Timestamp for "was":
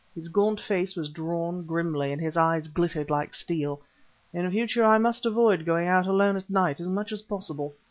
0.95-1.09